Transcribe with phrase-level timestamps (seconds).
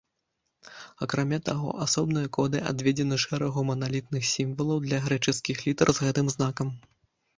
[1.05, 6.67] Акрамя таго, асобныя коды адведзены шэрагу маналітных сімвалаў для грэчаскіх літар з гэтым знакам.